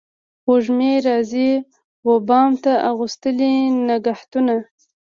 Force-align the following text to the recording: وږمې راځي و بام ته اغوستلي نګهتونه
وږمې 0.49 0.93
راځي 1.07 1.51
و 2.07 2.09
بام 2.27 2.51
ته 2.63 2.73
اغوستلي 2.89 3.53
نګهتونه 3.87 4.55